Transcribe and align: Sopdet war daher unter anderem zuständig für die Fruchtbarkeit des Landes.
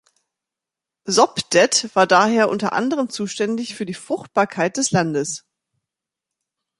Sopdet 1.05 1.95
war 1.95 2.07
daher 2.07 2.49
unter 2.49 2.73
anderem 2.73 3.09
zuständig 3.11 3.75
für 3.75 3.85
die 3.85 3.93
Fruchtbarkeit 3.93 4.77
des 4.77 4.89
Landes. 4.89 5.45